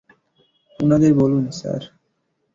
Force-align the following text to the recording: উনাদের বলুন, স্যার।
উনাদের 0.79 1.11
বলুন, 1.13 1.43
স্যার। 1.51 1.81